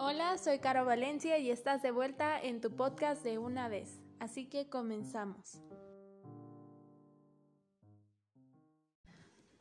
[0.00, 3.98] Hola, soy Caro Valencia y estás de vuelta en tu podcast de una vez.
[4.20, 5.60] Así que comenzamos.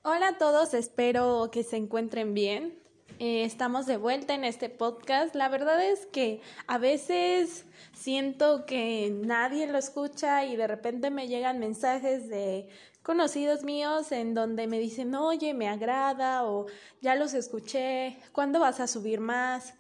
[0.04, 2.78] Hola a todos, espero que se encuentren bien.
[3.18, 5.34] Eh, estamos de vuelta en este podcast.
[5.34, 11.28] La verdad es que a veces siento que nadie lo escucha y de repente me
[11.28, 12.70] llegan mensajes de
[13.02, 16.68] conocidos míos en donde me dicen, oye, me agrada o
[17.02, 19.74] ya los escuché, ¿cuándo vas a subir más?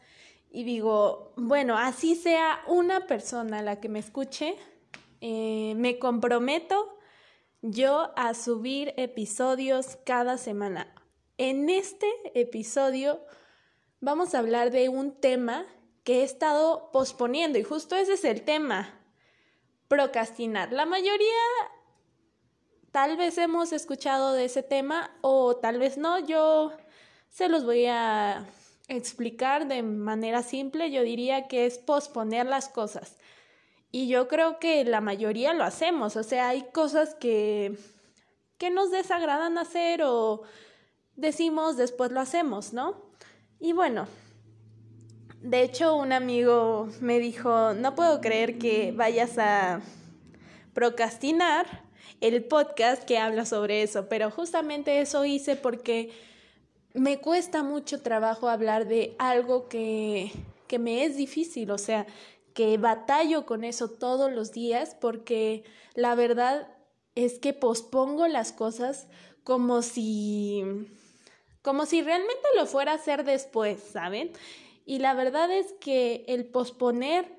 [0.57, 4.55] Y digo, bueno, así sea una persona la que me escuche,
[5.21, 6.97] eh, me comprometo
[7.61, 10.96] yo a subir episodios cada semana.
[11.37, 13.23] En este episodio
[13.99, 15.68] vamos a hablar de un tema
[16.04, 18.99] que he estado posponiendo y justo ese es el tema,
[19.87, 20.74] procrastinar.
[20.74, 21.37] La mayoría
[22.91, 26.71] tal vez hemos escuchado de ese tema o tal vez no, yo
[27.29, 28.43] se los voy a
[28.87, 33.17] explicar de manera simple, yo diría que es posponer las cosas.
[33.91, 37.77] Y yo creo que la mayoría lo hacemos, o sea, hay cosas que,
[38.58, 40.43] que nos desagradan hacer o
[41.15, 43.02] decimos después lo hacemos, ¿no?
[43.59, 44.08] Y bueno,
[45.41, 49.81] de hecho un amigo me dijo, no puedo creer que vayas a
[50.73, 51.65] procrastinar
[52.19, 56.11] el podcast que habla sobre eso, pero justamente eso hice porque
[56.97, 60.31] me cuesta mucho trabajo hablar de algo que,
[60.67, 62.05] que me es difícil, o sea,
[62.53, 66.67] que batallo con eso todos los días porque la verdad
[67.15, 69.07] es que pospongo las cosas
[69.43, 70.63] como si
[71.61, 74.31] como si realmente lo fuera a hacer después, ¿saben?
[74.85, 77.35] Y la verdad es que el posponer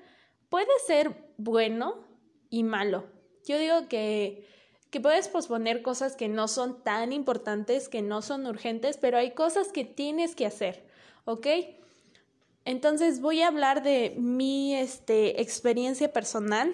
[0.49, 2.05] puede ser bueno
[2.49, 3.05] y malo.
[3.45, 4.47] Yo digo que
[4.89, 9.31] que puedes posponer cosas que no son tan importantes, que no son urgentes, pero hay
[9.31, 10.83] cosas que tienes que hacer,
[11.25, 11.47] ¿ok?
[12.65, 16.73] Entonces voy a hablar de mi este, experiencia personal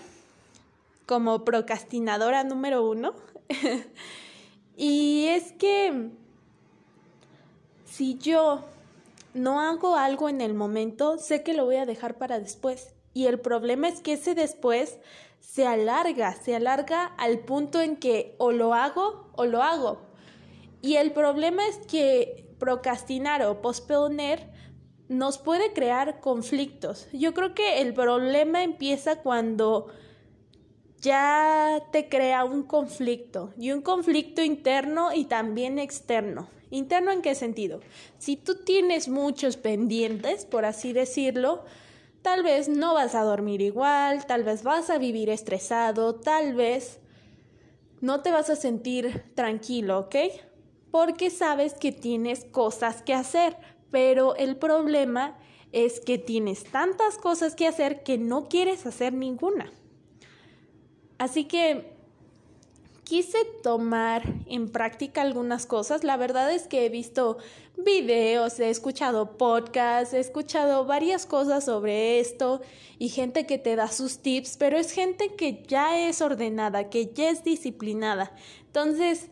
[1.06, 3.14] como procrastinadora número uno.
[4.78, 6.09] y es que
[7.86, 8.64] si yo
[9.34, 12.94] no hago algo en el momento, sé que lo voy a dejar para después.
[13.14, 14.98] Y el problema es que ese después
[15.45, 20.01] se alarga, se alarga al punto en que o lo hago o lo hago.
[20.81, 24.50] Y el problema es que procrastinar o posponer
[25.07, 27.07] nos puede crear conflictos.
[27.13, 29.88] Yo creo que el problema empieza cuando
[31.00, 36.50] ya te crea un conflicto y un conflicto interno y también externo.
[36.72, 37.79] ¿Interno en qué sentido?
[38.17, 41.63] Si tú tienes muchos pendientes, por así decirlo,
[42.25, 47.00] Tal vez no vas a dormir igual, tal vez vas a vivir estresado, tal vez
[48.02, 50.16] no te vas a sentir tranquilo, ¿ok?
[50.90, 53.56] Porque sabes que tienes cosas que hacer,
[53.91, 55.38] pero el problema
[55.72, 59.72] es que tienes tantas cosas que hacer que no quieres hacer ninguna.
[61.19, 61.94] Así que
[63.06, 66.04] quise tomar en práctica algunas cosas.
[66.04, 67.38] La verdad es que he visto
[67.78, 72.62] videos, he escuchado podcasts, he escuchado varias cosas sobre esto
[73.00, 77.14] y gente que te da sus tips, pero es gente que ya es ordenada, que
[77.14, 78.34] ya es disciplinada.
[78.66, 79.28] Entonces,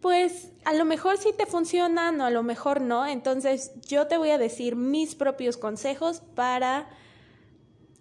[0.00, 3.06] pues a lo mejor sí te funcionan o a lo mejor no.
[3.06, 6.88] Entonces, yo te voy a decir mis propios consejos para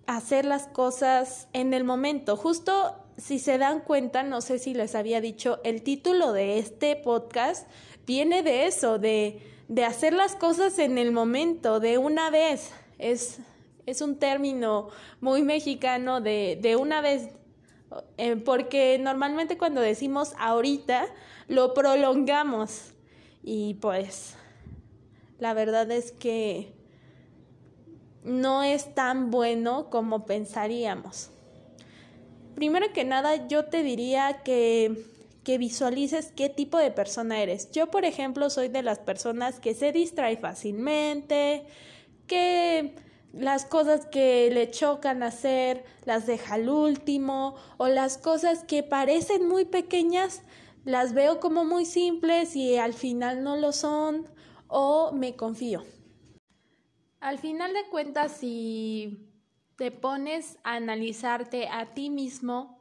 [0.06, 2.38] hacer las cosas en el momento.
[2.38, 6.96] Justo si se dan cuenta, no sé si les había dicho, el título de este
[6.96, 7.68] podcast
[8.06, 12.72] viene de eso, de, de hacer las cosas en el momento, de una vez.
[13.00, 13.40] Es,
[13.88, 14.90] es un término
[15.20, 17.30] muy mexicano de, de una vez,
[18.18, 21.08] eh, porque normalmente cuando decimos ahorita,
[21.48, 22.94] lo prolongamos.
[23.44, 24.36] Y pues,
[25.40, 26.72] la verdad es que
[28.24, 31.32] no es tan bueno como pensaríamos
[32.58, 35.06] primero que nada yo te diría que,
[35.44, 37.70] que visualices qué tipo de persona eres.
[37.72, 41.68] Yo, por ejemplo, soy de las personas que se distrae fácilmente,
[42.26, 42.96] que
[43.32, 49.48] las cosas que le chocan hacer las deja al último o las cosas que parecen
[49.48, 50.42] muy pequeñas
[50.84, 54.26] las veo como muy simples y al final no lo son
[54.68, 55.84] o me confío.
[57.20, 59.28] Al final de cuentas, si
[59.78, 62.80] te pones a analizarte a ti mismo,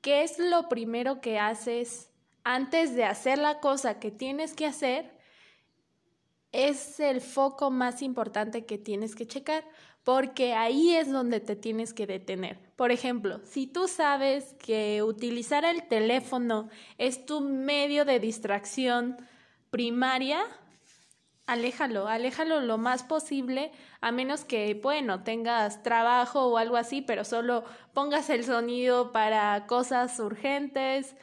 [0.00, 2.10] qué es lo primero que haces
[2.44, 5.10] antes de hacer la cosa que tienes que hacer,
[6.50, 9.64] es el foco más importante que tienes que checar,
[10.04, 12.58] porque ahí es donde te tienes que detener.
[12.74, 16.68] Por ejemplo, si tú sabes que utilizar el teléfono
[16.98, 19.16] es tu medio de distracción
[19.70, 20.42] primaria,
[21.46, 27.24] aléjalo, aléjalo lo más posible, a menos que, bueno, tengas trabajo o algo así, pero
[27.24, 31.16] solo pongas el sonido para cosas urgentes.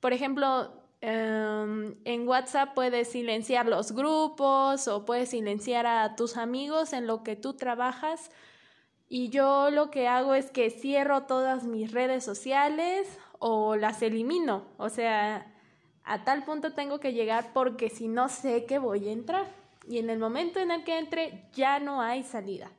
[0.00, 6.92] Por ejemplo, em, en WhatsApp puedes silenciar los grupos o puedes silenciar a tus amigos
[6.92, 8.30] en lo que tú trabajas.
[9.08, 13.06] Y yo lo que hago es que cierro todas mis redes sociales
[13.38, 14.66] o las elimino.
[14.78, 15.54] O sea,
[16.04, 19.98] a tal punto tengo que llegar porque si no sé que voy a entrar y
[19.98, 22.70] en el momento en el que entre ya no hay salida.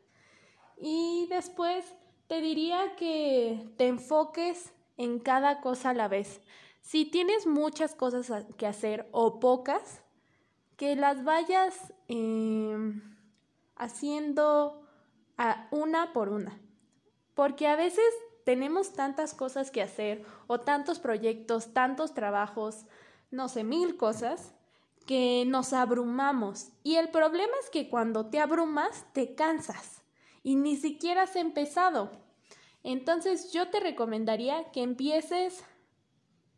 [0.77, 1.85] Y después
[2.27, 6.41] te diría que te enfoques en cada cosa a la vez.
[6.81, 10.01] Si tienes muchas cosas que hacer o pocas,
[10.75, 13.01] que las vayas em,
[13.75, 14.87] haciendo
[15.37, 16.59] a una por una.
[17.33, 18.05] Porque a veces
[18.43, 22.85] tenemos tantas cosas que hacer o tantos proyectos, tantos trabajos,
[23.31, 24.53] no sé, mil cosas,
[25.07, 26.69] que nos abrumamos.
[26.83, 30.03] Y el problema es que cuando te abrumas, te cansas
[30.43, 32.11] y ni siquiera has empezado.
[32.83, 35.63] Entonces yo te recomendaría que empieces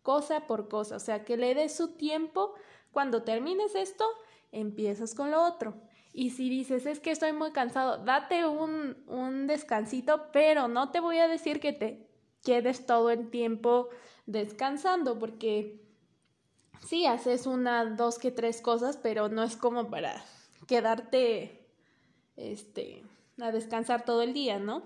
[0.01, 2.55] cosa por cosa, o sea, que le des su tiempo.
[2.91, 4.03] Cuando termines esto,
[4.51, 5.75] empiezas con lo otro.
[6.11, 10.99] Y si dices, es que estoy muy cansado, date un, un descansito, pero no te
[10.99, 12.09] voy a decir que te
[12.43, 13.89] quedes todo el tiempo
[14.25, 15.88] descansando, porque
[16.89, 20.25] sí, haces una, dos que tres cosas, pero no es como para
[20.65, 21.67] quedarte,
[22.35, 23.03] este,
[23.39, 24.81] a descansar todo el día, ¿no?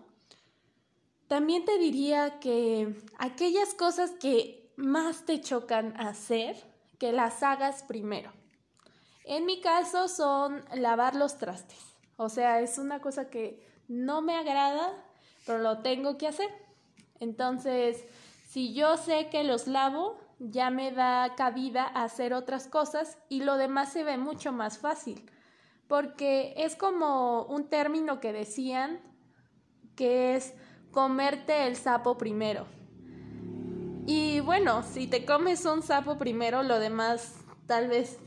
[1.29, 6.57] También te diría que aquellas cosas que más te chocan hacer,
[6.99, 8.33] que las hagas primero.
[9.23, 11.79] En mi caso son lavar los trastes.
[12.17, 14.93] O sea, es una cosa que no me agrada,
[15.45, 16.49] pero lo tengo que hacer.
[17.21, 18.03] Entonces,
[18.49, 23.57] si yo sé que los lavo, ya me da cabida hacer otras cosas y lo
[23.57, 25.29] demás se ve mucho más fácil.
[25.87, 28.99] Porque es como un término que decían
[29.95, 30.53] que es
[30.91, 32.65] comerte el sapo primero.
[34.05, 37.35] Y bueno, si te comes un sapo primero, lo demás
[37.67, 38.19] tal vez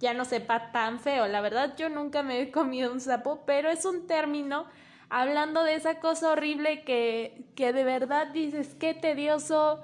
[0.00, 1.28] ya no sepa tan feo.
[1.28, 4.66] La verdad, yo nunca me he comido un sapo, pero es un término
[5.08, 9.82] hablando de esa cosa horrible que, que de verdad dices, qué tedioso.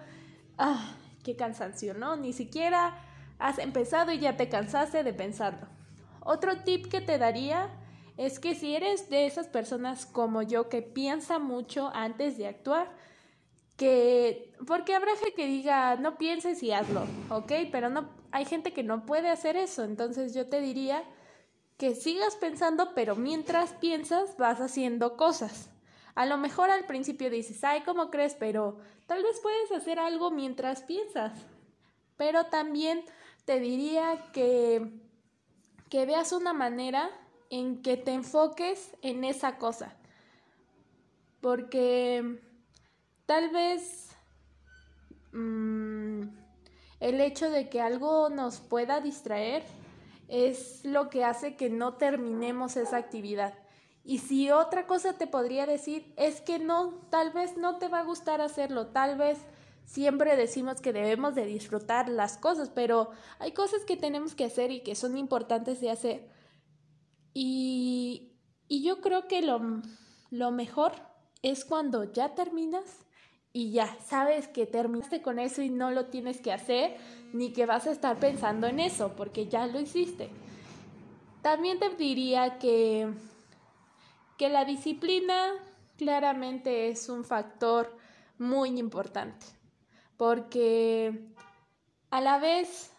[0.59, 0.95] Ah,
[1.27, 2.15] qué cansancio, ¿no?
[2.15, 3.03] Ni siquiera
[3.41, 5.67] has empezado y ya te cansaste de pensarlo.
[6.21, 7.69] Otro tip que te daría
[8.17, 12.95] es que si eres de esas personas como yo que piensa mucho antes de actuar,
[13.77, 17.53] que porque habrá gente que diga no pienses y hazlo, ¿ok?
[17.73, 21.03] Pero no hay gente que no puede hacer eso, entonces yo te diría
[21.77, 25.71] que sigas pensando, pero mientras piensas vas haciendo cosas.
[26.17, 28.35] A lo mejor al principio dices, ay, ¿cómo crees?
[28.35, 31.39] Pero tal vez puedes hacer algo mientras piensas.
[32.17, 33.05] Pero también
[33.45, 34.91] te diría que,
[35.91, 37.11] que veas una manera
[37.51, 39.95] en que te enfoques en esa cosa.
[41.43, 42.41] Porque
[43.27, 44.17] tal vez
[45.33, 46.23] mm,
[47.01, 49.65] el hecho de que algo nos pueda distraer
[50.29, 53.66] es lo que hace que no terminemos esa actividad.
[54.09, 57.99] Y si otra cosa te podría decir es que no, tal vez no te va
[57.99, 59.37] a gustar hacerlo, tal vez
[59.85, 63.11] siempre decimos que debemos de disfrutar las cosas, pero
[63.41, 66.31] hay cosas que tenemos que hacer y que son importantes de hacer.
[67.35, 68.39] Y,
[68.69, 69.83] y yo creo que lo,
[70.31, 70.93] lo mejor
[71.43, 72.85] es cuando ya terminas
[73.53, 76.97] y ya sabes que terminaste con eso y no lo tienes que hacer,
[77.33, 80.31] ni que vas a estar pensando en eso, porque ya lo hiciste.
[81.43, 83.13] También te diría que
[84.37, 85.53] que la disciplina
[85.97, 87.97] claramente es un factor
[88.39, 89.47] muy importante,
[90.17, 91.33] porque
[92.11, 92.93] a la vez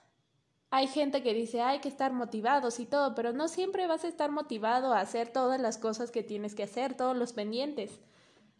[0.69, 4.07] hay gente que dice hay que estar motivados y todo, pero no siempre vas a
[4.09, 7.99] estar motivado a hacer todas las cosas que tienes que hacer, todos los pendientes.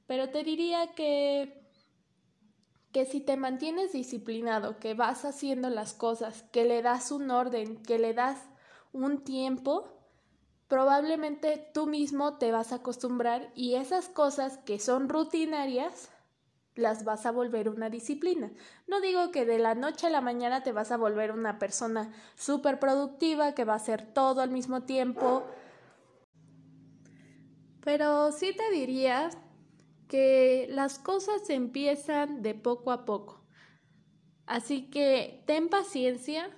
[0.06, 1.68] Pero te diría que
[2.92, 7.84] que si te mantienes disciplinado, que vas haciendo las cosas, que le das un orden,
[7.84, 8.40] que le das
[8.92, 9.88] un tiempo,
[10.68, 16.10] probablemente tú mismo te vas a acostumbrar y esas cosas que son rutinarias
[16.76, 18.52] las vas a volver una disciplina.
[18.88, 22.14] No digo que de la noche a la mañana te vas a volver una persona
[22.36, 25.44] súper productiva que va a hacer todo al mismo tiempo,
[27.84, 29.30] pero sí te diría
[30.08, 33.44] que las cosas empiezan de poco a poco.
[34.46, 36.50] Así que ten paciencia,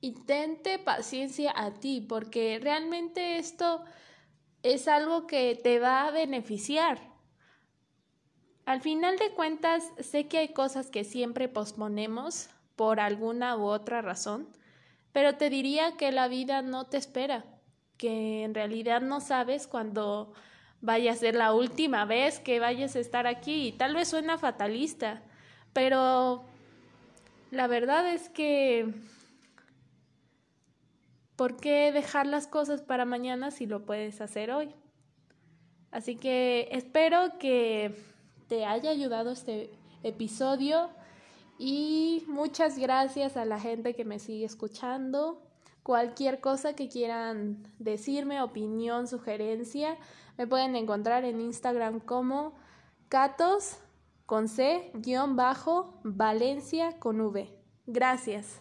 [0.00, 3.84] y tente paciencia a ti, porque realmente esto
[4.62, 6.98] es algo que te va a beneficiar.
[8.66, 14.00] Al final de cuentas, sé que hay cosas que siempre posponemos por alguna u otra
[14.00, 14.48] razón,
[15.12, 17.44] pero te diría que la vida no te espera.
[17.96, 20.32] que en realidad no sabes cuando
[20.80, 23.68] vaya a ser la última vez que vayas a estar aquí.
[23.68, 25.22] Y tal vez suena fatalista,
[25.74, 26.42] pero
[27.50, 28.94] la verdad es que
[31.40, 34.74] ¿por qué dejar las cosas para mañana si lo puedes hacer hoy?
[35.90, 37.96] Así que espero que
[38.46, 39.70] te haya ayudado este
[40.02, 40.90] episodio
[41.58, 45.40] y muchas gracias a la gente que me sigue escuchando.
[45.82, 49.96] Cualquier cosa que quieran decirme, opinión, sugerencia,
[50.36, 52.52] me pueden encontrar en Instagram como
[53.08, 53.78] Catos
[54.26, 57.48] con C, guion bajo, Valencia con V.
[57.86, 58.60] Gracias.